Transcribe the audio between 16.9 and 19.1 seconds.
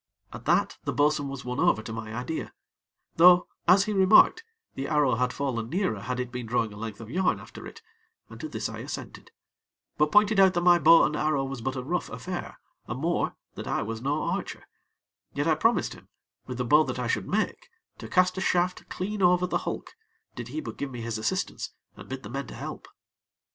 I should make, to cast a shaft